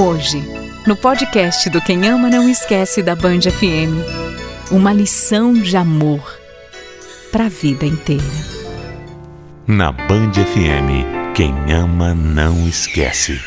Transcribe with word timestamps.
Hoje, 0.00 0.40
no 0.86 0.94
podcast 0.94 1.68
do 1.68 1.82
Quem 1.82 2.06
Ama 2.06 2.30
Não 2.30 2.48
Esquece 2.48 3.02
da 3.02 3.16
Band 3.16 3.40
FM, 3.40 4.70
uma 4.70 4.92
lição 4.92 5.52
de 5.52 5.76
amor 5.76 6.22
para 7.32 7.46
a 7.46 7.48
vida 7.48 7.84
inteira. 7.84 8.22
Na 9.66 9.90
Band 9.90 10.34
FM, 10.34 11.34
quem 11.34 11.52
ama 11.72 12.14
não 12.14 12.68
esquece. 12.68 13.40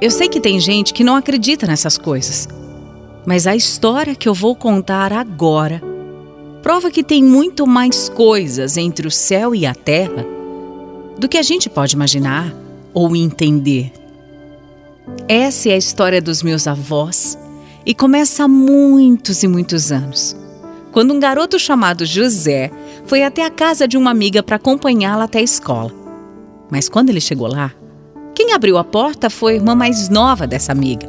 Eu 0.00 0.12
sei 0.12 0.28
que 0.28 0.40
tem 0.40 0.60
gente 0.60 0.94
que 0.94 1.02
não 1.02 1.16
acredita 1.16 1.66
nessas 1.66 1.98
coisas, 1.98 2.46
mas 3.26 3.48
a 3.48 3.56
história 3.56 4.14
que 4.14 4.28
eu 4.28 4.34
vou 4.34 4.54
contar 4.54 5.12
agora 5.12 5.95
prova 6.66 6.90
que 6.90 7.04
tem 7.04 7.22
muito 7.22 7.64
mais 7.64 8.08
coisas 8.08 8.76
entre 8.76 9.06
o 9.06 9.10
céu 9.10 9.54
e 9.54 9.64
a 9.64 9.72
terra 9.72 10.26
do 11.16 11.28
que 11.28 11.38
a 11.38 11.42
gente 11.42 11.70
pode 11.70 11.94
imaginar 11.94 12.52
ou 12.92 13.14
entender. 13.14 13.92
Essa 15.28 15.68
é 15.68 15.74
a 15.74 15.76
história 15.76 16.20
dos 16.20 16.42
meus 16.42 16.66
avós 16.66 17.38
e 17.86 17.94
começa 17.94 18.42
há 18.42 18.48
muitos 18.48 19.44
e 19.44 19.46
muitos 19.46 19.92
anos, 19.92 20.36
quando 20.90 21.14
um 21.14 21.20
garoto 21.20 21.56
chamado 21.56 22.04
José 22.04 22.72
foi 23.04 23.22
até 23.22 23.44
a 23.44 23.50
casa 23.50 23.86
de 23.86 23.96
uma 23.96 24.10
amiga 24.10 24.42
para 24.42 24.56
acompanhá-la 24.56 25.22
até 25.26 25.38
a 25.38 25.42
escola. 25.42 25.92
Mas 26.68 26.88
quando 26.88 27.10
ele 27.10 27.20
chegou 27.20 27.46
lá, 27.46 27.70
quem 28.34 28.52
abriu 28.52 28.76
a 28.76 28.82
porta 28.82 29.30
foi 29.30 29.52
a 29.52 29.56
irmã 29.56 29.76
mais 29.76 30.08
nova 30.08 30.48
dessa 30.48 30.72
amiga. 30.72 31.06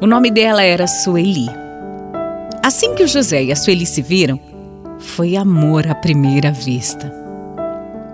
O 0.00 0.06
nome 0.06 0.30
dela 0.30 0.62
era 0.62 0.86
Sueli. 0.86 1.65
Assim 2.66 2.96
que 2.96 3.04
o 3.04 3.06
José 3.06 3.44
e 3.44 3.52
a 3.52 3.54
Sueli 3.54 3.86
se 3.86 4.02
viram, 4.02 4.40
foi 4.98 5.36
amor 5.36 5.86
à 5.86 5.94
primeira 5.94 6.50
vista. 6.50 7.14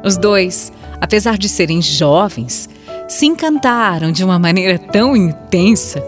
Os 0.04 0.18
dois, 0.18 0.70
apesar 1.00 1.38
de 1.38 1.48
serem 1.48 1.80
jovens, 1.80 2.68
se 3.08 3.24
encantaram 3.24 4.12
de 4.12 4.22
uma 4.22 4.38
maneira 4.38 4.78
tão 4.78 5.16
intensa 5.16 6.04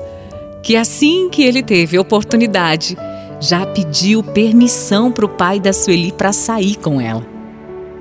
que 0.63 0.77
assim 0.77 1.31
que 1.31 1.43
ele 1.43 1.63
teve 1.63 1.99
oportunidade, 1.99 2.99
já 3.41 3.65
pediu 3.65 4.23
permissão 4.23 5.11
para 5.11 5.25
o 5.25 5.31
pai 5.31 5.59
da 5.59 5.73
Sueli 5.73 6.13
para 6.13 6.31
sair 6.31 6.77
com 6.77 7.01
ela. 7.01 7.27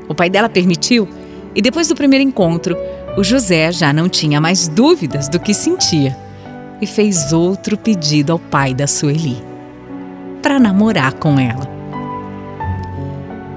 O 0.09 0.13
pai 0.13 0.29
dela 0.29 0.49
permitiu 0.49 1.07
e 1.55 1.61
depois 1.61 1.87
do 1.87 1.95
primeiro 1.95 2.21
encontro, 2.21 2.75
o 3.17 3.23
José 3.23 3.71
já 3.71 3.93
não 3.93 4.09
tinha 4.09 4.41
mais 4.41 4.67
dúvidas 4.67 5.29
do 5.29 5.39
que 5.39 5.53
sentia 5.53 6.17
e 6.81 6.85
fez 6.85 7.31
outro 7.31 7.77
pedido 7.77 8.33
ao 8.33 8.39
pai 8.39 8.73
da 8.73 8.87
Sueli 8.87 9.52
para 10.43 10.59
namorar 10.59 11.13
com 11.13 11.39
ela. 11.39 11.67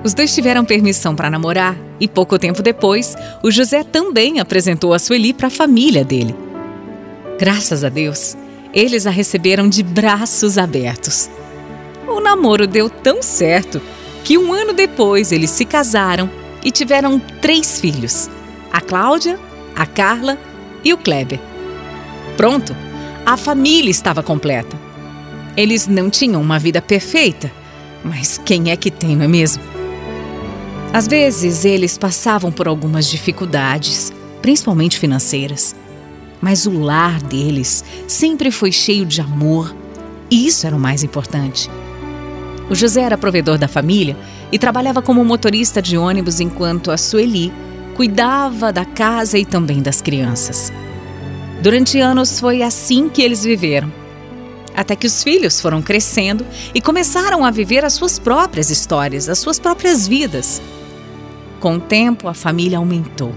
Os 0.04 0.14
dois 0.14 0.32
tiveram 0.32 0.64
permissão 0.64 1.16
para 1.16 1.28
namorar 1.28 1.76
e 1.98 2.06
pouco 2.06 2.38
tempo 2.38 2.62
depois, 2.62 3.16
o 3.42 3.50
José 3.50 3.82
também 3.82 4.38
apresentou 4.38 4.94
a 4.94 4.98
Sueli 5.00 5.34
para 5.34 5.48
a 5.48 5.50
família 5.50 6.04
dele. 6.04 6.34
Graças 7.40 7.82
a 7.82 7.88
Deus, 7.88 8.36
eles 8.72 9.04
a 9.04 9.10
receberam 9.10 9.68
de 9.68 9.82
braços 9.82 10.56
abertos. 10.56 11.28
O 12.06 12.20
namoro 12.20 12.68
deu 12.68 12.88
tão 12.88 13.20
certo 13.20 13.82
que 14.22 14.38
um 14.38 14.52
ano 14.52 14.72
depois 14.72 15.32
eles 15.32 15.50
se 15.50 15.64
casaram 15.64 16.30
e 16.64 16.70
tiveram 16.70 17.18
três 17.18 17.80
filhos: 17.80 18.30
a 18.72 18.80
Cláudia, 18.80 19.40
a 19.74 19.86
Carla 19.86 20.38
e 20.84 20.92
o 20.92 20.98
Kleber. 20.98 21.40
Pronto, 22.36 22.76
a 23.24 23.36
família 23.36 23.90
estava 23.90 24.22
completa. 24.22 24.85
Eles 25.56 25.86
não 25.86 26.10
tinham 26.10 26.42
uma 26.42 26.58
vida 26.58 26.82
perfeita, 26.82 27.50
mas 28.04 28.38
quem 28.44 28.70
é 28.70 28.76
que 28.76 28.90
tem, 28.90 29.16
não 29.16 29.24
é 29.24 29.28
mesmo? 29.28 29.62
Às 30.92 31.08
vezes 31.08 31.64
eles 31.64 31.96
passavam 31.96 32.52
por 32.52 32.68
algumas 32.68 33.06
dificuldades, 33.06 34.12
principalmente 34.42 34.98
financeiras. 34.98 35.74
Mas 36.40 36.66
o 36.66 36.78
lar 36.78 37.22
deles 37.22 37.82
sempre 38.06 38.50
foi 38.50 38.70
cheio 38.70 39.06
de 39.06 39.20
amor, 39.20 39.74
e 40.30 40.46
isso 40.46 40.66
era 40.66 40.76
o 40.76 40.80
mais 40.80 41.02
importante. 41.02 41.70
O 42.68 42.74
José 42.74 43.00
era 43.00 43.16
provedor 43.16 43.56
da 43.56 43.68
família 43.68 44.16
e 44.52 44.58
trabalhava 44.58 45.00
como 45.00 45.24
motorista 45.24 45.80
de 45.80 45.96
ônibus 45.96 46.40
enquanto 46.40 46.90
a 46.90 46.96
Sueli 46.96 47.52
cuidava 47.94 48.72
da 48.72 48.84
casa 48.84 49.38
e 49.38 49.44
também 49.44 49.80
das 49.80 50.02
crianças. 50.02 50.70
Durante 51.62 51.98
anos 51.98 52.38
foi 52.38 52.62
assim 52.62 53.08
que 53.08 53.22
eles 53.22 53.42
viveram. 53.42 54.05
Até 54.76 54.94
que 54.94 55.06
os 55.06 55.22
filhos 55.22 55.58
foram 55.58 55.80
crescendo 55.80 56.44
e 56.74 56.82
começaram 56.82 57.46
a 57.46 57.50
viver 57.50 57.82
as 57.82 57.94
suas 57.94 58.18
próprias 58.18 58.68
histórias, 58.70 59.26
as 59.26 59.38
suas 59.38 59.58
próprias 59.58 60.06
vidas. 60.06 60.60
Com 61.58 61.76
o 61.76 61.80
tempo, 61.80 62.28
a 62.28 62.34
família 62.34 62.76
aumentou. 62.76 63.32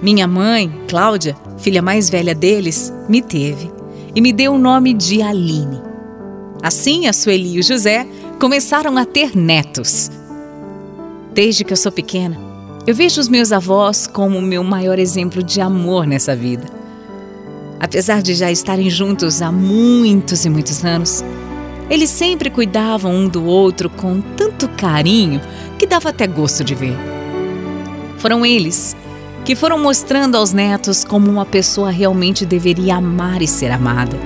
Minha 0.00 0.28
mãe, 0.28 0.72
Cláudia, 0.88 1.36
filha 1.58 1.82
mais 1.82 2.08
velha 2.08 2.34
deles, 2.34 2.92
me 3.08 3.20
teve 3.20 3.70
e 4.14 4.20
me 4.20 4.32
deu 4.32 4.54
o 4.54 4.58
nome 4.58 4.94
de 4.94 5.20
Aline. 5.20 5.82
Assim, 6.62 7.08
a 7.08 7.12
Sueli 7.12 7.56
e 7.56 7.58
o 7.58 7.62
José 7.62 8.06
começaram 8.38 8.96
a 8.96 9.04
ter 9.04 9.36
netos. 9.36 10.10
Desde 11.34 11.64
que 11.64 11.72
eu 11.72 11.76
sou 11.76 11.90
pequena, 11.90 12.38
eu 12.86 12.94
vejo 12.94 13.20
os 13.20 13.28
meus 13.28 13.50
avós 13.50 14.06
como 14.06 14.38
o 14.38 14.42
meu 14.42 14.62
maior 14.62 14.98
exemplo 14.98 15.42
de 15.42 15.60
amor 15.60 16.06
nessa 16.06 16.36
vida. 16.36 16.79
Apesar 17.80 18.20
de 18.20 18.34
já 18.34 18.52
estarem 18.52 18.90
juntos 18.90 19.40
há 19.40 19.50
muitos 19.50 20.44
e 20.44 20.50
muitos 20.50 20.84
anos, 20.84 21.24
eles 21.88 22.10
sempre 22.10 22.50
cuidavam 22.50 23.10
um 23.10 23.26
do 23.26 23.44
outro 23.46 23.88
com 23.88 24.20
tanto 24.20 24.68
carinho 24.68 25.40
que 25.78 25.86
dava 25.86 26.10
até 26.10 26.26
gosto 26.26 26.62
de 26.62 26.74
ver. 26.74 26.96
Foram 28.18 28.44
eles 28.44 28.94
que 29.46 29.56
foram 29.56 29.78
mostrando 29.78 30.36
aos 30.36 30.52
netos 30.52 31.02
como 31.02 31.30
uma 31.30 31.46
pessoa 31.46 31.90
realmente 31.90 32.44
deveria 32.44 32.96
amar 32.96 33.40
e 33.40 33.48
ser 33.48 33.70
amada. 33.70 34.16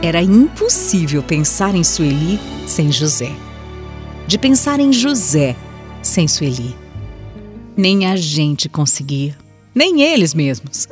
Era 0.00 0.22
impossível 0.22 1.20
pensar 1.20 1.74
em 1.74 1.82
Sueli 1.82 2.38
sem 2.64 2.92
José. 2.92 3.32
De 4.28 4.38
pensar 4.38 4.78
em 4.78 4.92
José 4.92 5.56
sem 6.00 6.28
Sueli. 6.28 6.76
Nem 7.76 8.06
a 8.06 8.14
gente 8.14 8.68
conseguia, 8.68 9.36
nem 9.74 10.02
eles 10.02 10.32
mesmos. 10.32 10.88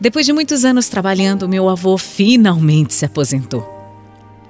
Depois 0.00 0.24
de 0.24 0.32
muitos 0.32 0.64
anos 0.64 0.88
trabalhando, 0.88 1.46
meu 1.46 1.68
avô 1.68 1.98
finalmente 1.98 2.94
se 2.94 3.04
aposentou. 3.04 3.68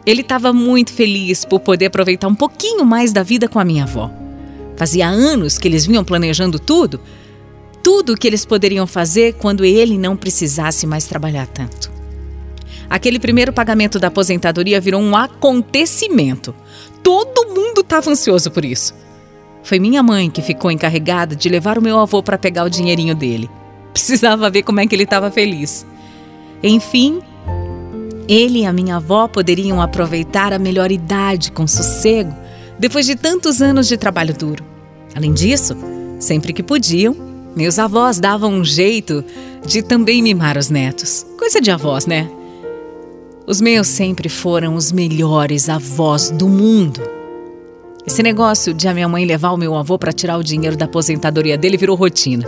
Ele 0.07 0.21
estava 0.21 0.53
muito 0.53 0.93
feliz 0.93 1.45
por 1.45 1.59
poder 1.59 1.87
aproveitar 1.87 2.29
um 2.29 2.35
pouquinho 2.37 2.85
mais 2.85 3.13
da 3.13 3.25
vida 3.25 3.49
com 3.49 3.59
a 3.59 3.65
minha 3.65 3.83
avó. 3.83 4.11
Fazia 4.77 5.09
anos 5.09 5.59
que 5.59 5.67
eles 5.67 5.85
vinham 5.85 6.05
planejando 6.05 6.61
tudo, 6.61 7.01
tudo 7.83 8.13
o 8.13 8.17
que 8.17 8.29
eles 8.29 8.45
poderiam 8.45 8.87
fazer 8.87 9.35
quando 9.35 9.65
ele 9.65 9.99
não 9.99 10.17
precisasse 10.17 10.87
mais 10.87 11.07
trabalhar 11.07 11.49
tanto. 11.49 11.91
Aquele 12.89 13.19
primeiro 13.19 13.53
pagamento 13.53 13.99
da 13.99 14.07
aposentadoria 14.07 14.81
virou 14.81 15.03
um 15.03 15.17
acontecimento. 15.17 16.55
Todo 17.03 17.53
mundo 17.53 17.81
estava 17.81 18.11
ansioso 18.11 18.53
por 18.53 18.65
isso. 18.65 18.95
Foi 19.65 19.81
minha 19.81 20.03
mãe 20.03 20.31
que 20.31 20.43
ficou 20.43 20.71
encarregada 20.71 21.35
de 21.35 21.49
levar 21.49 21.77
o 21.77 21.83
meu 21.83 21.99
avô 21.99 22.23
para 22.23 22.39
pegar 22.39 22.65
o 22.65 22.71
dinheirinho 22.71 23.15
dele. 23.15 23.51
Precisava 23.93 24.51
ver 24.51 24.63
como 24.63 24.81
é 24.81 24.87
que 24.87 24.95
ele 24.95 25.05
estava 25.05 25.31
feliz. 25.31 25.87
Enfim, 26.63 27.21
ele 28.29 28.61
e 28.61 28.67
a 28.67 28.73
minha 28.73 28.97
avó 28.97 29.27
poderiam 29.27 29.81
aproveitar 29.81 30.53
a 30.53 30.59
melhor 30.59 30.93
idade 30.93 31.51
com 31.51 31.67
sossego 31.67 32.35
depois 32.79 33.05
de 33.05 33.17
tantos 33.17 33.61
anos 33.61 33.89
de 33.89 33.97
trabalho 33.97 34.33
duro. 34.33 34.65
Além 35.15 35.33
disso, 35.33 35.77
sempre 36.19 36.53
que 36.53 36.63
podiam, 36.63 37.15
meus 37.57 37.79
avós 37.79 38.21
davam 38.21 38.53
um 38.53 38.65
jeito 38.65 39.25
de 39.67 39.83
também 39.83 40.23
mimar 40.23 40.57
os 40.57 40.71
netos. 40.71 41.27
Coisa 41.37 41.61
de 41.61 41.71
avós, 41.71 42.07
né? 42.07 42.31
Os 43.47 43.61
meus 43.61 43.89
sempre 43.89 44.29
foram 44.29 44.77
os 44.77 44.93
melhores 44.93 45.69
avós 45.69 46.31
do 46.31 46.49
mundo. 46.49 47.01
Esse 48.07 48.23
negócio 48.23 48.73
de 48.73 48.89
a 48.89 48.95
minha 48.95 49.09
mãe 49.09 49.27
levar 49.27 49.51
o 49.51 49.59
meu 49.59 49.77
avô 49.77 49.99
para 49.99 50.13
tirar 50.13 50.39
o 50.39 50.45
dinheiro 50.45 50.77
da 50.77 50.87
aposentadoria 50.87 51.59
dele 51.59 51.77
virou 51.77 51.97
rotina. 51.97 52.47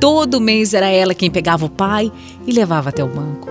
Todo 0.00 0.40
mês 0.40 0.72
era 0.72 0.88
ela 0.88 1.14
quem 1.14 1.30
pegava 1.30 1.66
o 1.66 1.70
pai 1.70 2.12
e 2.46 2.52
levava 2.52 2.90
até 2.90 3.02
o 3.02 3.08
banco. 3.08 3.48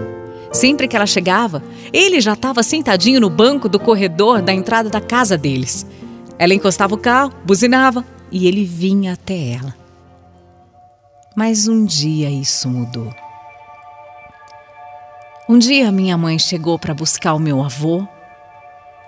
Sempre 0.52 0.88
que 0.88 0.96
ela 0.96 1.06
chegava, 1.06 1.62
ele 1.92 2.22
já 2.22 2.34
estava 2.34 2.64
sentadinho 2.64 3.20
no 3.20 3.30
banco 3.30 3.68
do 3.68 3.80
corredor 3.80 4.42
da 4.42 4.54
entrada 4.54 4.90
da 4.90 5.02
casa 5.02 5.38
deles. 5.38 5.86
Ela 6.40 6.54
encostava 6.54 6.96
o 6.96 6.98
carro, 6.98 7.34
buzinava 7.44 8.06
e 8.32 8.48
ele 8.48 8.64
vinha 8.64 9.14
até 9.14 9.52
ela. 9.52 9.76
Mas 11.36 11.68
um 11.68 11.84
dia 11.84 12.30
isso 12.30 12.70
mudou. 12.70 13.14
Um 15.50 15.58
dia 15.58 15.92
minha 15.92 16.18
mãe 16.18 16.40
chegou 16.40 16.80
para 16.80 16.94
buscar 16.94 17.34
o 17.34 17.40
meu 17.40 17.62
avô, 17.62 18.08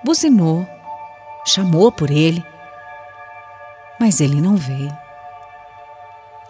buzinou 0.03 0.67
chamou 1.45 1.91
por 1.91 2.09
ele, 2.09 2.43
mas 3.99 4.19
ele 4.19 4.41
não 4.41 4.55
veio. 4.55 4.95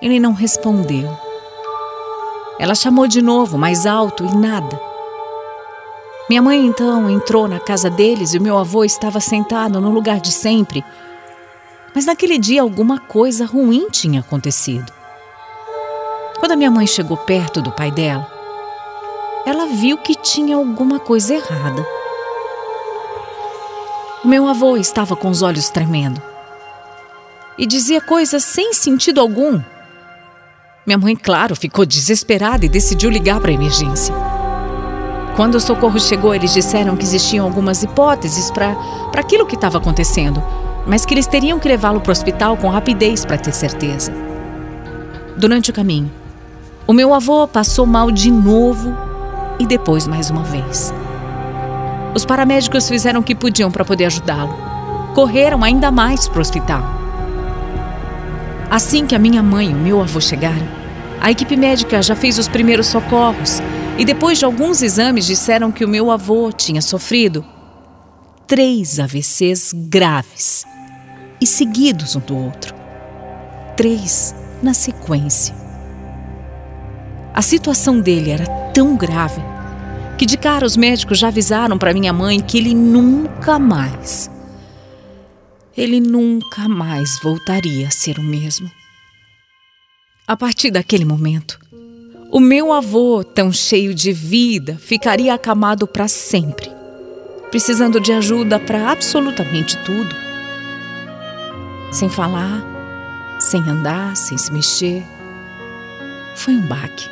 Ele 0.02 0.20
não 0.20 0.34
respondeu. 0.34 1.10
Ela 2.58 2.74
chamou 2.74 3.08
de 3.08 3.22
novo, 3.22 3.58
mais 3.58 3.86
alto, 3.86 4.26
e 4.26 4.36
nada. 4.36 4.80
Minha 6.30 6.42
mãe 6.42 6.66
então 6.66 7.10
entrou 7.10 7.48
na 7.48 7.60
casa 7.60 7.90
deles 7.90 8.34
e 8.34 8.38
o 8.38 8.42
meu 8.42 8.58
avô 8.58 8.84
estava 8.84 9.20
sentado 9.20 9.80
no 9.80 9.92
lugar 9.92 10.20
de 10.20 10.32
sempre. 10.32 10.84
Mas 11.94 12.06
naquele 12.06 12.38
dia 12.38 12.62
alguma 12.62 13.00
coisa 13.00 13.46
ruim 13.46 13.90
tinha 13.90 14.22
acontecido. 14.22 14.92
Quando 16.40 16.54
a 16.54 16.56
minha 16.56 16.72
mãe 16.72 16.88
chegou 16.88 17.18
perto 17.18 17.62
do 17.62 17.72
pai 17.72 17.92
dela, 17.92 18.28
ela 19.46 19.68
viu 19.68 19.98
que 19.98 20.16
tinha 20.16 20.56
alguma 20.56 21.00
coisa 21.00 21.36
errada. 21.36 21.86
Meu 24.26 24.48
avô 24.48 24.76
estava 24.76 25.16
com 25.16 25.30
os 25.30 25.44
olhos 25.44 25.70
tremendo 25.70 26.20
e 27.60 27.68
dizia 27.68 28.02
coisas 28.02 28.44
sem 28.44 28.74
sentido 28.74 29.22
algum. 29.22 29.62
Minha 30.84 30.98
mãe, 30.98 31.16
claro, 31.16 31.56
ficou 31.56 31.86
desesperada 31.86 32.66
e 32.66 32.70
decidiu 32.70 33.12
ligar 33.12 33.40
para 33.40 33.52
a 33.52 33.54
emergência. 33.54 34.16
Quando 35.36 35.56
o 35.56 35.60
socorro 35.60 36.00
chegou, 36.00 36.34
eles 36.34 36.52
disseram 36.52 36.98
que 36.98 37.04
existiam 37.04 37.46
algumas 37.46 37.84
hipóteses 37.84 38.50
para 38.50 38.76
aquilo 39.16 39.46
que 39.46 39.54
estava 39.54 39.78
acontecendo, 39.78 40.44
mas 40.88 41.06
que 41.06 41.14
eles 41.14 41.28
teriam 41.28 41.60
que 41.60 41.68
levá-lo 41.68 42.02
para 42.02 42.10
o 42.10 42.12
hospital 42.12 42.58
com 42.58 42.68
rapidez 42.68 43.24
para 43.24 43.38
ter 43.38 43.54
certeza. 43.54 44.12
Durante 45.38 45.70
o 45.70 45.74
caminho, 45.74 46.12
o 46.88 46.94
meu 46.94 47.14
avô 47.14 47.48
passou 47.48 47.86
mal 47.86 48.10
de 48.10 48.32
novo 48.32 48.92
e 49.60 49.68
depois 49.68 50.08
mais 50.08 50.32
uma 50.32 50.42
vez. 50.42 50.92
Os 52.16 52.24
paramédicos 52.24 52.88
fizeram 52.88 53.20
o 53.20 53.24
que 53.24 53.36
podiam 53.36 53.70
para 53.70 53.84
poder 53.84 54.06
ajudá-lo. 54.06 54.58
Correram 55.14 55.66
ainda 55.66 55.92
mais 55.92 56.30
para 56.30 56.38
o 56.38 56.42
hospital. 56.42 56.82
Assim 58.72 59.06
que 59.06 59.14
a 59.14 59.20
minha 59.20 59.44
mãe 59.44 59.70
e 59.70 59.74
o 59.74 59.78
meu 59.78 60.02
avô 60.02 60.22
chegaram, 60.22 60.66
a 61.20 61.30
equipe 61.30 61.58
médica 61.58 62.02
já 62.02 62.16
fez 62.16 62.38
os 62.38 62.48
primeiros 62.48 62.88
socorros 62.88 63.62
e 63.98 64.06
depois 64.06 64.40
de 64.40 64.46
alguns 64.46 64.82
exames 64.82 65.26
disseram 65.26 65.74
que 65.74 65.84
o 65.84 65.90
meu 65.90 66.10
avô 66.10 66.54
tinha 66.54 66.82
sofrido 66.82 67.44
três 68.48 68.98
AVCs 68.98 69.74
graves 69.74 70.66
e 71.42 71.46
seguidos 71.46 72.16
um 72.16 72.22
do 72.22 72.38
outro. 72.38 72.74
Três 73.76 74.34
na 74.64 74.74
sequência. 74.74 75.54
A 77.34 77.42
situação 77.42 78.00
dele 78.00 78.32
era 78.32 78.46
tão 78.74 78.96
grave 78.96 79.42
que 80.18 80.26
de 80.26 80.38
cara 80.38 80.66
os 80.66 80.78
médicos 80.78 81.20
já 81.20 81.28
avisaram 81.28 81.78
para 81.78 81.94
minha 81.94 82.14
mãe 82.14 82.40
que 82.40 82.58
ele 82.58 82.74
nunca 82.74 83.60
mais, 83.60 84.32
ele 85.76 86.00
nunca 86.00 86.70
mais 86.70 87.20
voltaria 87.22 87.88
a 87.88 87.92
ser 87.92 88.18
o 88.18 88.24
mesmo. 88.24 88.72
A 90.26 90.38
partir 90.38 90.72
daquele 90.72 91.06
momento, 91.06 91.60
o 92.32 92.40
meu 92.40 92.74
avô, 92.74 93.24
tão 93.24 93.52
cheio 93.52 93.94
de 93.94 94.12
vida, 94.12 94.78
ficaria 94.80 95.34
acamado 95.34 95.86
para 95.86 96.08
sempre, 96.08 96.72
precisando 97.52 98.00
de 98.00 98.12
ajuda 98.12 98.60
para 98.60 98.90
absolutamente 98.90 99.78
tudo. 99.84 100.16
Sem 101.92 102.10
falar, 102.10 102.64
sem 103.40 103.62
andar, 103.62 104.16
sem 104.16 104.38
se 104.38 104.52
mexer. 104.52 105.04
Foi 106.36 106.54
um 106.54 106.68
baque, 106.68 107.08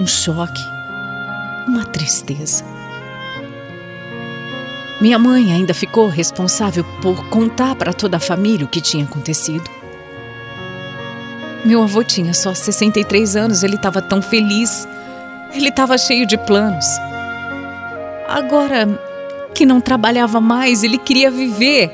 um 0.00 0.06
choque, 0.06 0.62
uma 1.66 1.84
tristeza. 1.84 2.64
Minha 5.00 5.18
mãe 5.18 5.52
ainda 5.52 5.74
ficou 5.74 6.08
responsável 6.08 6.84
por 7.02 7.28
contar 7.28 7.74
para 7.74 7.92
toda 7.92 8.16
a 8.16 8.20
família 8.20 8.64
o 8.64 8.68
que 8.68 8.80
tinha 8.80 9.04
acontecido. 9.04 9.68
Meu 11.64 11.82
avô 11.82 12.02
tinha 12.02 12.32
só 12.32 12.54
63 12.54 13.36
anos, 13.36 13.62
ele 13.62 13.74
estava 13.74 14.00
tão 14.00 14.22
feliz. 14.22 14.88
Ele 15.52 15.68
estava 15.68 15.98
cheio 15.98 16.26
de 16.26 16.38
planos. 16.38 16.86
Agora 18.28 18.86
que 19.54 19.66
não 19.66 19.80
trabalhava 19.80 20.40
mais, 20.40 20.82
ele 20.82 20.98
queria 20.98 21.30
viver. 21.30 21.90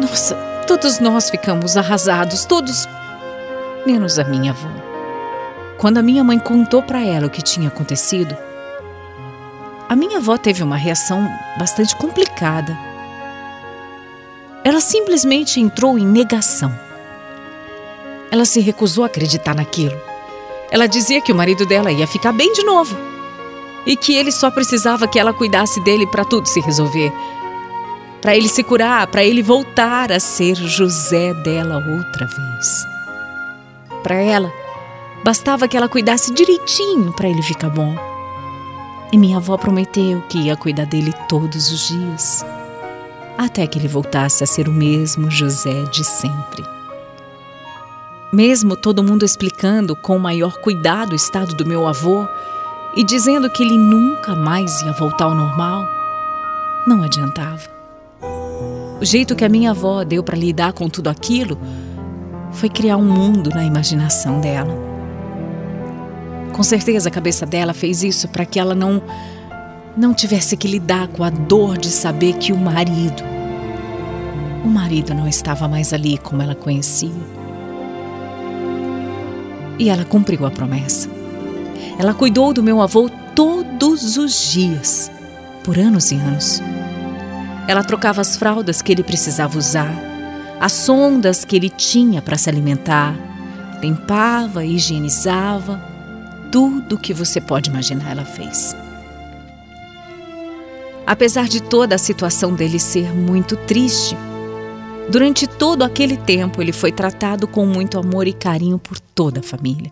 Nossa, 0.00 0.34
todos 0.66 1.00
nós 1.00 1.30
ficamos 1.30 1.76
arrasados, 1.76 2.44
todos, 2.44 2.88
menos 3.86 4.18
a 4.18 4.24
minha 4.24 4.52
avó. 4.52 4.85
Quando 5.78 5.98
a 5.98 6.02
minha 6.02 6.24
mãe 6.24 6.38
contou 6.38 6.82
para 6.82 7.04
ela 7.04 7.26
o 7.26 7.30
que 7.30 7.42
tinha 7.42 7.68
acontecido, 7.68 8.36
a 9.88 9.94
minha 9.94 10.18
avó 10.18 10.38
teve 10.38 10.62
uma 10.62 10.76
reação 10.76 11.28
bastante 11.58 11.94
complicada. 11.96 12.76
Ela 14.64 14.80
simplesmente 14.80 15.60
entrou 15.60 15.98
em 15.98 16.06
negação. 16.06 16.72
Ela 18.30 18.44
se 18.44 18.58
recusou 18.60 19.04
a 19.04 19.06
acreditar 19.06 19.54
naquilo. 19.54 19.96
Ela 20.70 20.86
dizia 20.86 21.20
que 21.20 21.30
o 21.30 21.36
marido 21.36 21.64
dela 21.64 21.92
ia 21.92 22.06
ficar 22.06 22.32
bem 22.32 22.52
de 22.52 22.64
novo 22.64 22.96
e 23.86 23.96
que 23.96 24.14
ele 24.16 24.32
só 24.32 24.50
precisava 24.50 25.06
que 25.06 25.18
ela 25.18 25.32
cuidasse 25.32 25.78
dele 25.80 26.06
para 26.06 26.24
tudo 26.24 26.48
se 26.48 26.60
resolver. 26.60 27.12
Para 28.20 28.34
ele 28.34 28.48
se 28.48 28.64
curar, 28.64 29.06
para 29.06 29.22
ele 29.22 29.42
voltar 29.42 30.10
a 30.10 30.18
ser 30.18 30.56
José 30.56 31.32
dela 31.34 31.76
outra 31.76 32.26
vez. 32.26 32.84
Para 34.02 34.16
ela, 34.16 34.52
bastava 35.26 35.66
que 35.66 35.76
ela 35.76 35.88
cuidasse 35.88 36.32
direitinho 36.32 37.12
para 37.12 37.28
ele 37.28 37.42
ficar 37.42 37.68
bom. 37.68 37.96
E 39.12 39.18
minha 39.18 39.38
avó 39.38 39.56
prometeu 39.58 40.22
que 40.28 40.38
ia 40.38 40.56
cuidar 40.56 40.84
dele 40.84 41.12
todos 41.28 41.72
os 41.72 41.88
dias, 41.88 42.46
até 43.36 43.66
que 43.66 43.76
ele 43.76 43.88
voltasse 43.88 44.44
a 44.44 44.46
ser 44.46 44.68
o 44.68 44.72
mesmo 44.72 45.28
José 45.28 45.82
de 45.90 46.04
sempre. 46.04 46.62
Mesmo 48.32 48.76
todo 48.76 49.02
mundo 49.02 49.24
explicando 49.24 49.96
com 49.96 50.16
maior 50.16 50.60
cuidado 50.60 51.10
o 51.10 51.16
estado 51.16 51.56
do 51.56 51.66
meu 51.66 51.88
avô 51.88 52.24
e 52.94 53.02
dizendo 53.02 53.50
que 53.50 53.64
ele 53.64 53.76
nunca 53.76 54.32
mais 54.32 54.80
ia 54.82 54.92
voltar 54.92 55.24
ao 55.24 55.34
normal, 55.34 55.84
não 56.86 57.02
adiantava. 57.02 57.68
O 59.00 59.04
jeito 59.04 59.34
que 59.34 59.44
a 59.44 59.48
minha 59.48 59.72
avó 59.72 60.04
deu 60.04 60.22
para 60.22 60.38
lidar 60.38 60.72
com 60.72 60.88
tudo 60.88 61.08
aquilo 61.10 61.58
foi 62.52 62.68
criar 62.68 62.96
um 62.96 63.04
mundo 63.04 63.50
na 63.50 63.64
imaginação 63.64 64.40
dela. 64.40 64.95
Com 66.56 66.62
certeza 66.62 67.10
a 67.10 67.12
cabeça 67.12 67.44
dela 67.44 67.74
fez 67.74 68.02
isso 68.02 68.26
para 68.28 68.46
que 68.46 68.58
ela 68.58 68.74
não 68.74 69.02
não 69.94 70.12
tivesse 70.12 70.56
que 70.56 70.66
lidar 70.66 71.08
com 71.08 71.22
a 71.22 71.30
dor 71.30 71.78
de 71.78 71.88
saber 71.88 72.34
que 72.34 72.52
o 72.52 72.56
marido 72.56 73.22
o 74.64 74.68
marido 74.68 75.14
não 75.14 75.28
estava 75.28 75.68
mais 75.68 75.92
ali 75.92 76.18
como 76.18 76.42
ela 76.42 76.54
conhecia. 76.54 77.12
E 79.78 79.88
ela 79.88 80.04
cumpriu 80.04 80.44
a 80.44 80.50
promessa. 80.50 81.08
Ela 81.98 82.12
cuidou 82.12 82.52
do 82.52 82.64
meu 82.64 82.82
avô 82.82 83.08
todos 83.34 84.16
os 84.16 84.50
dias, 84.50 85.08
por 85.62 85.78
anos 85.78 86.10
e 86.10 86.16
anos. 86.16 86.60
Ela 87.68 87.84
trocava 87.84 88.20
as 88.20 88.36
fraldas 88.36 88.82
que 88.82 88.90
ele 88.90 89.04
precisava 89.04 89.56
usar, 89.56 89.94
as 90.58 90.72
sondas 90.72 91.44
que 91.44 91.54
ele 91.54 91.68
tinha 91.68 92.20
para 92.20 92.36
se 92.36 92.48
alimentar, 92.48 93.14
limpava, 93.80 94.64
higienizava, 94.64 95.95
tudo 96.50 96.94
o 96.94 96.98
que 96.98 97.12
você 97.12 97.40
pode 97.40 97.70
imaginar 97.70 98.10
ela 98.10 98.24
fez. 98.24 98.74
Apesar 101.06 101.48
de 101.48 101.62
toda 101.62 101.94
a 101.94 101.98
situação 101.98 102.54
dele 102.54 102.78
ser 102.78 103.14
muito 103.14 103.56
triste, 103.56 104.16
Durante 105.08 105.46
todo 105.46 105.84
aquele 105.84 106.16
tempo, 106.16 106.60
ele 106.60 106.72
foi 106.72 106.90
tratado 106.90 107.46
com 107.46 107.64
muito 107.64 107.96
amor 107.96 108.26
e 108.26 108.32
carinho 108.32 108.76
por 108.76 108.98
toda 108.98 109.38
a 109.38 109.42
família. 109.42 109.90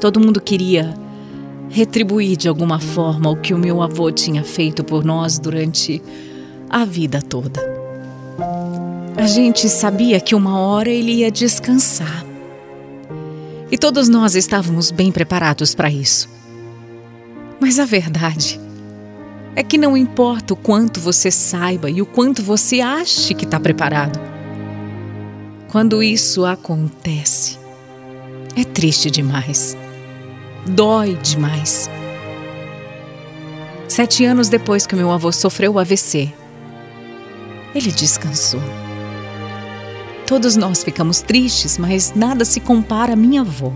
Todo 0.00 0.18
mundo 0.18 0.40
queria 0.40 0.92
retribuir 1.68 2.36
de 2.36 2.48
alguma 2.48 2.80
forma 2.80 3.30
o 3.30 3.36
que 3.36 3.54
o 3.54 3.58
meu 3.58 3.80
avô 3.80 4.10
tinha 4.10 4.42
feito 4.42 4.82
por 4.82 5.04
nós 5.04 5.38
durante 5.38 6.02
a 6.68 6.84
vida 6.84 7.22
toda. 7.22 7.60
A 9.16 9.26
gente 9.26 9.68
sabia 9.68 10.18
que 10.18 10.34
uma 10.34 10.58
hora 10.58 10.90
ele 10.90 11.12
ia 11.12 11.30
descansar. 11.30 12.25
E 13.70 13.76
todos 13.76 14.08
nós 14.08 14.34
estávamos 14.34 14.90
bem 14.90 15.10
preparados 15.10 15.74
para 15.74 15.90
isso. 15.90 16.28
Mas 17.60 17.78
a 17.78 17.84
verdade 17.84 18.60
é 19.56 19.62
que 19.62 19.78
não 19.78 19.96
importa 19.96 20.54
o 20.54 20.56
quanto 20.56 21.00
você 21.00 21.30
saiba 21.30 21.90
e 21.90 22.00
o 22.00 22.06
quanto 22.06 22.42
você 22.42 22.80
ache 22.80 23.34
que 23.34 23.44
está 23.44 23.58
preparado. 23.58 24.20
Quando 25.68 26.02
isso 26.02 26.44
acontece, 26.44 27.58
é 28.54 28.62
triste 28.64 29.10
demais. 29.10 29.76
Dói 30.66 31.14
demais. 31.16 31.90
Sete 33.88 34.24
anos 34.24 34.48
depois 34.48 34.86
que 34.86 34.94
meu 34.94 35.10
avô 35.10 35.32
sofreu 35.32 35.74
o 35.74 35.78
AVC, 35.78 36.32
ele 37.74 37.92
descansou. 37.92 38.60
Todos 40.26 40.56
nós 40.56 40.82
ficamos 40.82 41.22
tristes, 41.22 41.78
mas 41.78 42.12
nada 42.12 42.44
se 42.44 42.58
compara 42.58 43.12
à 43.12 43.16
minha 43.16 43.42
avó. 43.42 43.72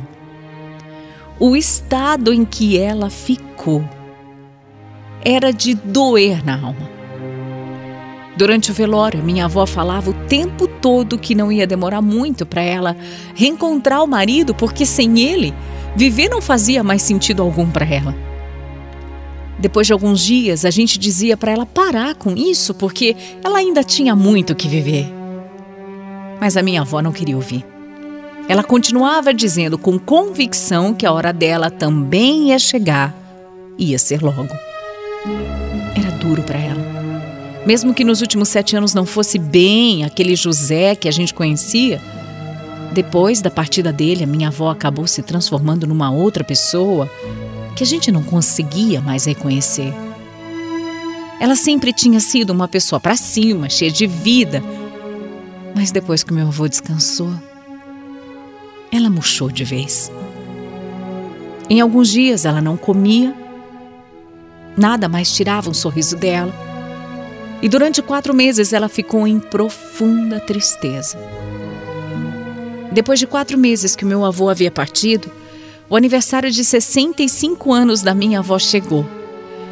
O 1.38 1.54
estado 1.54 2.33
em 2.33 2.45
que 2.45 2.76
ela 2.76 3.09
ficou 3.09 3.88
era 5.25 5.52
de 5.52 5.75
doer 5.75 6.45
na 6.45 6.54
alma. 6.54 6.90
Durante 8.37 8.73
o 8.73 8.75
velório, 8.75 9.23
minha 9.23 9.45
avó 9.45 9.64
falava 9.64 10.11
o 10.11 10.14
tempo 10.26 10.66
todo 10.66 11.19
que 11.19 11.37
não 11.37 11.52
ia 11.52 11.69
demorar 11.69 12.02
muito 12.02 12.45
para 12.45 12.62
ela 12.62 12.97
reencontrar 13.35 14.02
o 14.02 14.09
marido, 14.09 14.52
porque 14.52 14.85
sem 14.85 15.21
ele, 15.21 15.54
viver 15.95 16.28
não 16.28 16.42
fazia 16.42 16.83
mais 16.83 17.02
sentido 17.02 17.42
algum 17.42 17.71
para 17.71 17.87
ela. 17.87 18.12
Depois 19.57 19.87
de 19.87 19.92
alguns 19.92 20.21
dias, 20.21 20.64
a 20.64 20.71
gente 20.71 20.99
dizia 20.99 21.37
para 21.37 21.52
ela 21.52 21.66
parar 21.66 22.16
com 22.16 22.35
isso 22.35 22.75
porque 22.75 23.14
ela 23.45 23.59
ainda 23.59 23.85
tinha 23.85 24.16
muito 24.16 24.54
que 24.54 24.66
viver. 24.66 25.19
Mas 26.40 26.56
a 26.56 26.62
minha 26.62 26.80
avó 26.80 27.02
não 27.02 27.12
queria 27.12 27.37
ouvir. 27.37 27.64
Ela 28.49 28.64
continuava 28.64 29.32
dizendo 29.32 29.78
com 29.78 29.99
convicção 29.99 30.94
que 30.94 31.06
a 31.06 31.12
hora 31.12 31.32
dela 31.32 31.70
também 31.70 32.49
ia 32.49 32.59
chegar, 32.59 33.14
ia 33.78 33.99
ser 33.99 34.23
logo. 34.23 34.49
Era 35.97 36.11
duro 36.12 36.42
para 36.42 36.59
ela. 36.59 36.82
Mesmo 37.64 37.92
que 37.92 38.04
nos 38.04 38.20
últimos 38.20 38.49
sete 38.49 38.75
anos 38.75 38.94
não 38.94 39.04
fosse 39.04 39.38
bem 39.38 40.04
aquele 40.04 40.35
José 40.35 40.97
que 40.97 41.09
a 41.09 41.12
gente 41.12 41.35
conhecia, 41.35 42.00
depois 42.92 43.40
da 43.40 43.50
partida 43.50 43.92
dele, 43.92 44.25
a 44.25 44.26
minha 44.26 44.49
avó 44.49 44.70
acabou 44.70 45.06
se 45.06 45.23
transformando 45.23 45.87
numa 45.87 46.11
outra 46.11 46.42
pessoa 46.42 47.09
que 47.76 47.85
a 47.85 47.87
gente 47.87 48.11
não 48.11 48.23
conseguia 48.23 49.00
mais 49.00 49.26
reconhecer. 49.26 49.94
Ela 51.40 51.54
sempre 51.54 51.92
tinha 51.92 52.18
sido 52.18 52.50
uma 52.50 52.66
pessoa 52.66 52.99
para 52.99 53.16
cima, 53.16 53.70
cheia 53.70 53.92
de 53.92 54.06
vida. 54.06 54.62
Mas 55.74 55.90
depois 55.90 56.22
que 56.22 56.32
meu 56.32 56.48
avô 56.48 56.68
descansou, 56.68 57.32
ela 58.92 59.08
murchou 59.08 59.50
de 59.50 59.64
vez. 59.64 60.10
Em 61.68 61.80
alguns 61.80 62.08
dias 62.08 62.44
ela 62.44 62.60
não 62.60 62.76
comia, 62.76 63.34
nada 64.76 65.08
mais 65.08 65.32
tirava 65.32 65.70
um 65.70 65.74
sorriso 65.74 66.16
dela. 66.16 66.52
E 67.62 67.68
durante 67.68 68.02
quatro 68.02 68.34
meses 68.34 68.72
ela 68.72 68.88
ficou 68.88 69.26
em 69.26 69.38
profunda 69.38 70.40
tristeza. 70.40 71.18
Depois 72.90 73.18
de 73.18 73.26
quatro 73.26 73.56
meses 73.56 73.94
que 73.94 74.04
meu 74.04 74.24
avô 74.24 74.48
havia 74.48 74.70
partido, 74.70 75.30
o 75.88 75.96
aniversário 75.96 76.50
de 76.50 76.64
65 76.64 77.72
anos 77.72 78.02
da 78.02 78.14
minha 78.14 78.40
avó 78.40 78.58
chegou 78.58 79.06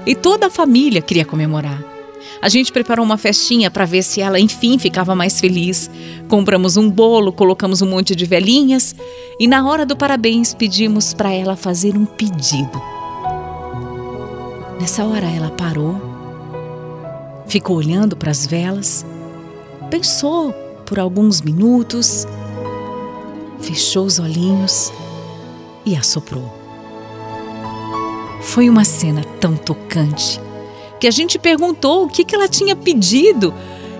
e 0.07 0.15
toda 0.15 0.47
a 0.47 0.51
família 0.51 1.03
queria 1.03 1.25
comemorar. 1.25 1.88
A 2.41 2.49
gente 2.49 2.73
preparou 2.73 3.05
uma 3.05 3.19
festinha 3.19 3.71
para 3.71 3.85
ver 3.85 4.03
se 4.03 4.21
ela, 4.21 4.39
enfim, 4.39 4.79
ficava 4.79 5.15
mais 5.15 5.41
feliz. 5.41 5.91
Compramos 6.29 6.77
um 6.77 6.89
bolo, 6.89 7.33
colocamos 7.33 7.83
um 7.83 7.87
monte 7.87 8.15
de 8.15 8.25
velhinhas 8.25 8.95
e, 9.41 9.49
na 9.49 9.67
hora 9.69 9.85
do 9.85 9.97
parabéns, 9.97 10.55
pedimos 10.55 11.13
para 11.13 11.33
ela 11.33 11.57
fazer 11.57 11.97
um 11.97 12.05
pedido. 12.05 12.81
Nessa 14.81 15.05
hora, 15.05 15.27
ela 15.27 15.51
parou, 15.51 16.01
ficou 17.49 17.77
olhando 17.77 18.17
para 18.17 18.31
as 18.31 18.47
velas, 18.47 19.05
pensou 19.91 20.53
por 20.87 21.01
alguns 21.01 21.43
minutos, 21.43 22.25
fechou 23.61 24.07
os 24.07 24.21
olhinhos 24.21 24.93
e 25.85 25.97
assoprou. 25.97 26.55
Foi 28.43 28.71
uma 28.71 28.85
cena 28.85 29.25
tão 29.41 29.57
tocante 29.57 30.41
que 30.99 31.07
a 31.07 31.11
gente 31.11 31.39
perguntou 31.39 32.05
o 32.05 32.09
que, 32.09 32.25
que 32.25 32.35
ela 32.35 32.49
tinha 32.49 32.75
pedido 32.75 33.55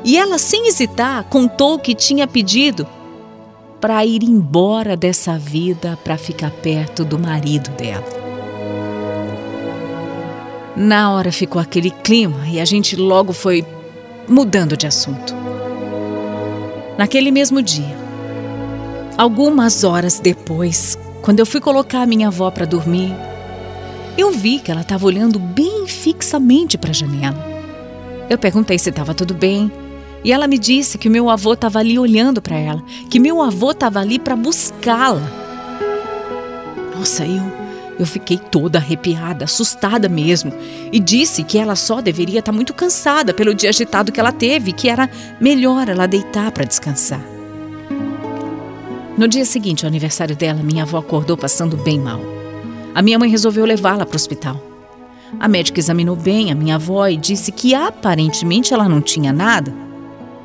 e 0.05 0.17
ela, 0.17 0.39
sem 0.39 0.69
hesitar, 0.69 1.25
contou 1.25 1.79
que 1.79 1.95
tinha 1.95 2.27
pedido 2.27 2.87
para 3.81 4.05
ir 4.05 4.23
embora 4.23 4.97
dessa 4.97 5.39
vida 5.39 5.99
para 6.03 6.17
ficar 6.17 6.51
perto 6.51 7.05
do 7.05 7.19
marido 7.19 7.71
dela. 7.73 8.07
Na 10.77 11.13
hora 11.13 11.33
ficou 11.33 11.61
aquele 11.61 11.91
clima 11.91 12.47
e 12.49 12.61
a 12.61 12.65
gente 12.65 12.97
logo 12.97 13.33
foi 13.33 13.65
mudando 14.29 14.77
de 14.77 14.87
assunto. 14.87 15.35
Naquele 16.97 17.31
mesmo 17.31 17.61
dia, 17.61 17.97
algumas 19.17 19.85
horas 19.85 20.21
depois, 20.21 20.99
quando 21.23 21.41
eu 21.41 21.47
fui 21.47 21.61
colocar 21.61 22.03
a 22.03 22.07
minha 22.07 22.29
avó 22.29 22.51
para 22.51 22.65
dormir, 22.65 23.13
eu 24.19 24.33
vi 24.33 24.59
que 24.59 24.71
ela 24.71 24.81
estava 24.81 25.07
olhando 25.07 25.39
bem 25.39 25.87
fixamente 25.87 26.77
para 26.77 26.91
a 26.91 26.95
janela. 26.95 27.39
Eu 28.29 28.37
perguntei 28.37 28.77
se 28.77 28.91
estava 28.91 29.15
tudo 29.15 29.33
bem 29.33 29.71
e 30.25 30.33
ela 30.33 30.49
me 30.49 30.59
disse 30.59 30.99
que 30.99 31.09
meu 31.09 31.31
avô 31.31 31.53
estava 31.53 31.79
ali 31.79 31.97
olhando 31.97 32.43
para 32.43 32.57
ela, 32.57 32.83
que 33.09 33.21
meu 33.21 33.41
avô 33.41 33.71
estava 33.71 34.01
ali 34.01 34.19
para 34.19 34.35
buscá-la. 34.35 35.23
Nossa, 36.97 37.25
eu 37.25 37.69
eu 37.99 38.07
fiquei 38.07 38.39
toda 38.39 38.79
arrepiada, 38.79 39.45
assustada 39.45 40.09
mesmo, 40.09 40.53
e 40.93 41.01
disse 41.01 41.43
que 41.43 41.59
ela 41.59 41.75
só 41.75 42.01
deveria 42.01 42.39
estar 42.39 42.53
tá 42.53 42.57
muito 42.57 42.73
cansada 42.73 43.35
pelo 43.35 43.53
dia 43.53 43.71
agitado 43.71 44.13
que 44.13 44.21
ela 44.21 44.31
teve, 44.31 44.73
que 44.73 44.89
era 44.89 45.11
melhor 45.41 45.89
ela 45.89 46.07
deitar 46.07 46.53
para 46.53 46.65
descansar. 46.65 47.21
No 49.17 49.27
dia 49.27 49.45
seguinte, 49.45 49.85
ao 49.85 49.89
aniversário 49.89 50.37
dela, 50.37 50.63
minha 50.63 50.85
avó 50.85 50.99
acordou 50.99 51.37
passando 51.37 51.77
bem 51.77 51.99
mal. 51.99 52.38
A 52.99 53.03
minha 53.03 53.17
mãe 53.17 53.31
resolveu 53.31 53.65
levá-la 53.65 54.05
para 54.05 54.15
o 54.15 54.17
hospital. 54.17 54.61
A 55.39 55.47
médica 55.47 55.79
examinou 55.79 56.17
bem 56.17 56.51
a 56.51 56.55
minha 56.57 56.75
avó 56.75 57.07
e 57.07 57.17
disse 57.17 57.53
que 57.53 57.73
aparentemente 57.73 58.75
ela 58.75 58.89
não 58.89 59.01
tinha 59.01 59.33
nada, 59.33 59.73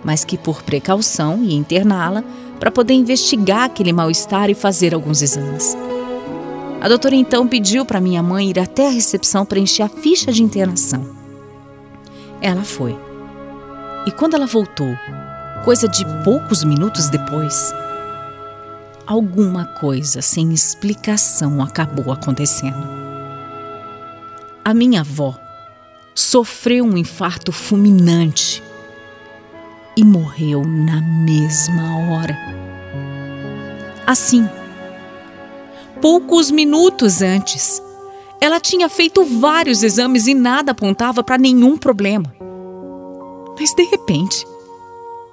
mas 0.03 0.23
que 0.23 0.37
por 0.37 0.61
precaução 0.61 1.43
ia 1.43 1.57
interná-la 1.57 2.23
para 2.59 2.69
poder 2.69 2.93
investigar 2.93 3.63
aquele 3.63 3.91
mal-estar 3.91 4.51
e 4.51 4.53
fazer 4.53 4.93
alguns 4.93 5.23
exames. 5.23 5.75
A 6.79 6.87
doutora 6.87 7.15
então 7.15 7.47
pediu 7.47 7.87
para 7.87 7.99
minha 7.99 8.21
mãe 8.21 8.51
ir 8.51 8.59
até 8.59 8.85
a 8.85 8.91
recepção 8.91 9.47
preencher 9.47 9.81
a 9.81 9.89
ficha 9.89 10.31
de 10.31 10.43
internação. 10.43 11.09
Ela 12.39 12.63
foi. 12.63 12.95
E 14.05 14.11
quando 14.11 14.35
ela 14.35 14.45
voltou, 14.45 14.95
coisa 15.65 15.87
de 15.87 16.05
poucos 16.23 16.63
minutos 16.63 17.09
depois, 17.09 17.73
alguma 19.05 19.65
coisa 19.65 20.21
sem 20.21 20.53
explicação 20.53 21.61
acabou 21.61 22.11
acontecendo. 22.11 22.87
A 24.63 24.73
minha 24.73 25.01
avó 25.01 25.37
sofreu 26.15 26.85
um 26.85 26.97
infarto 26.97 27.51
fulminante 27.51 28.63
e 29.95 30.03
morreu 30.03 30.63
na 30.65 31.01
mesma 31.01 32.11
hora. 32.11 32.37
Assim, 34.05 34.47
poucos 36.01 36.49
minutos 36.49 37.21
antes, 37.21 37.81
ela 38.39 38.59
tinha 38.59 38.89
feito 38.89 39.23
vários 39.23 39.83
exames 39.83 40.27
e 40.27 40.33
nada 40.33 40.71
apontava 40.71 41.23
para 41.23 41.37
nenhum 41.37 41.77
problema. 41.77 42.33
Mas 43.59 43.73
de 43.73 43.83
repente, 43.83 44.45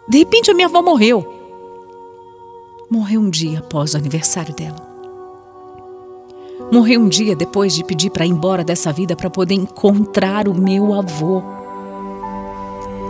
de 0.08 0.18
repente 0.18 0.50
a 0.50 0.54
minha 0.54 0.68
avó 0.68 0.82
morreu 0.82 1.39
morreu 3.10 3.20
um 3.22 3.30
dia 3.30 3.58
após 3.58 3.94
o 3.94 3.96
aniversário 3.96 4.54
dela. 4.54 4.76
Morreu 6.70 7.00
um 7.00 7.08
dia 7.08 7.34
depois 7.34 7.74
de 7.74 7.82
pedir 7.82 8.08
para 8.10 8.24
ir 8.24 8.28
embora 8.28 8.62
dessa 8.62 8.92
vida 8.92 9.16
para 9.16 9.28
poder 9.28 9.54
encontrar 9.54 10.46
o 10.46 10.54
meu 10.54 10.94
avô. 10.94 11.42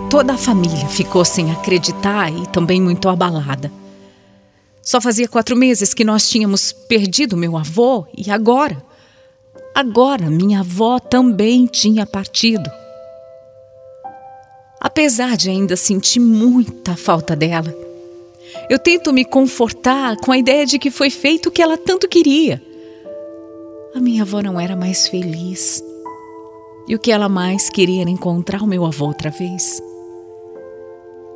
Toda 0.09 0.33
a 0.33 0.38
família 0.38 0.88
ficou 0.88 1.23
sem 1.23 1.50
acreditar 1.50 2.33
e 2.33 2.47
também 2.47 2.80
muito 2.80 3.11
abalada. 3.11 3.71
Só 4.80 5.02
fazia 5.02 5.28
quatro 5.28 5.54
meses 5.54 5.92
que 5.92 6.02
nós 6.02 6.30
tínhamos 6.30 6.73
perdido 6.73 7.37
meu 7.37 7.59
avô 7.59 8.07
e 8.16 8.30
agora, 8.30 8.83
agora 9.75 10.30
minha 10.30 10.61
avó 10.61 10.99
também 10.99 11.66
tinha 11.66 12.07
partido. 12.07 12.71
Apesar 14.80 15.37
de 15.37 15.50
ainda 15.50 15.76
sentir 15.76 16.21
muita 16.21 16.97
falta 16.97 17.37
dela, 17.37 17.90
eu 18.71 18.79
tento 18.79 19.12
me 19.12 19.25
confortar 19.25 20.17
com 20.19 20.31
a 20.31 20.39
ideia 20.39 20.65
de 20.65 20.79
que 20.79 20.93
foi 20.93 21.11
feito 21.11 21.49
o 21.49 21.50
que 21.50 21.61
ela 21.61 21.77
tanto 21.77 22.09
queria. 22.09 22.62
A 23.93 23.99
minha 23.99 24.23
avó 24.23 24.41
não 24.41 24.61
era 24.61 24.77
mais 24.77 25.09
feliz. 25.09 25.83
E 26.87 26.95
o 26.95 26.99
que 27.00 27.11
ela 27.11 27.29
mais 27.29 27.69
queria 27.69 28.03
era 28.03 28.11
encontrar 28.11 28.62
o 28.62 28.69
meu 28.69 28.87
avô 28.87 29.07
outra 29.07 29.29
vez. 29.29 29.83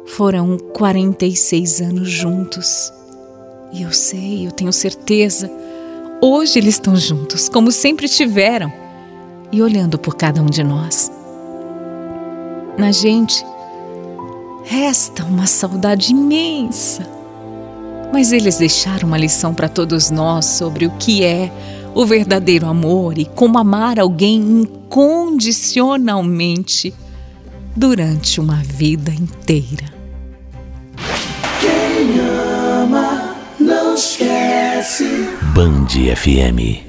Foram 0.07 0.57
46 0.57 1.81
anos 1.81 2.09
juntos. 2.09 2.93
E 3.73 3.83
eu 3.83 3.93
sei, 3.93 4.47
eu 4.47 4.53
tenho 4.53 4.73
certeza. 4.73 5.51
Hoje 6.23 6.61
eles 6.61 6.75
estão 6.77 6.95
juntos, 6.95 7.49
como 7.49 7.73
sempre 7.73 8.07
estiveram, 8.07 8.73
e 9.51 9.61
olhando 9.61 9.99
por 9.99 10.15
cada 10.15 10.41
um 10.41 10.47
de 10.47 10.63
nós. 10.63 11.11
Na 12.79 12.93
gente, 12.93 13.45
resta 14.63 15.25
uma 15.25 15.49
saudade 15.49 16.13
imensa 16.13 17.24
mas 18.15 18.31
eles 18.31 18.59
deixaram 18.59 19.09
uma 19.09 19.19
lição 19.19 19.53
para 19.53 19.69
todos 19.69 20.09
nós 20.09 20.45
sobre 20.45 20.87
o 20.87 20.91
que 20.93 21.25
é 21.25 21.51
o 21.93 22.07
verdadeiro 22.07 22.65
amor 22.65 23.19
e 23.19 23.25
como 23.25 23.59
amar 23.59 23.99
alguém 23.99 24.37
incondicionalmente 24.37 26.95
durante 27.75 28.41
uma 28.41 28.63
vida 28.63 29.11
inteira. 29.11 29.93
Quem 31.61 32.21
ama 32.21 33.35
não 33.59 33.97
esquece. 33.97 35.29
Band 35.53 35.89
FM 36.15 36.84